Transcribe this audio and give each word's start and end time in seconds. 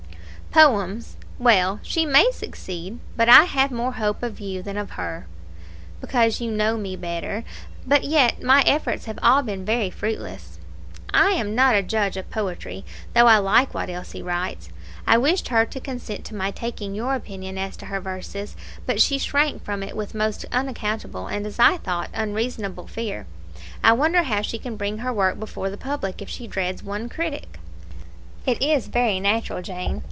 "Poems 0.51 1.15
well, 1.39 1.79
she 1.81 2.05
may 2.05 2.29
succeed; 2.33 2.99
but 3.15 3.29
I 3.29 3.45
have 3.45 3.71
more 3.71 3.93
hope 3.93 4.21
of 4.21 4.41
you 4.41 4.61
than 4.61 4.75
of 4.75 4.91
her." 4.91 5.25
"Because 6.01 6.41
you 6.41 6.51
know 6.51 6.75
me 6.75 6.97
better; 6.97 7.45
but 7.87 8.03
yet 8.03 8.43
my 8.43 8.61
efforts 8.63 9.05
have 9.05 9.17
all 9.23 9.43
been 9.43 9.63
very 9.63 9.89
fruitless. 9.89 10.59
I 11.13 11.29
am 11.31 11.55
not 11.55 11.75
a 11.75 11.81
judge 11.81 12.17
of 12.17 12.29
poetry, 12.29 12.83
though 13.15 13.27
I 13.27 13.37
like 13.37 13.73
what 13.73 13.89
Elsie 13.89 14.21
writes. 14.21 14.67
I 15.07 15.17
wished 15.17 15.47
her 15.47 15.65
to 15.65 15.79
consent 15.79 16.25
to 16.25 16.35
my 16.35 16.51
taking 16.51 16.93
your 16.93 17.15
opinion 17.15 17.57
as 17.57 17.77
to 17.77 17.85
her 17.85 18.01
verses, 18.01 18.57
but 18.85 18.99
she 18.99 19.17
shrank 19.19 19.63
from 19.63 19.81
it 19.81 19.95
with 19.95 20.13
most 20.13 20.45
unaccountable 20.51 21.27
and, 21.27 21.47
as 21.47 21.59
I 21.59 21.77
thought, 21.77 22.09
unreasonable 22.13 22.87
fear. 22.87 23.25
I 23.85 23.93
wonder 23.93 24.23
how 24.23 24.41
she 24.41 24.59
can 24.59 24.75
bring 24.75 24.97
her 24.97 25.13
work 25.13 25.39
before 25.39 25.69
the 25.69 25.77
public 25.77 26.21
if 26.21 26.27
she 26.27 26.45
dreads 26.45 26.83
one 26.83 27.07
critic." 27.07 27.57
"It 28.45 28.61
is 28.61 28.87
very 28.87 29.21
natural, 29.21 29.61
Jane. 29.61 29.99